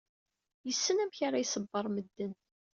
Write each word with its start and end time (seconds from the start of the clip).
Yessen 0.67 0.97
amek 1.03 1.19
ara 1.27 1.43
iṣebber 1.43 1.85
medden. 1.89 2.33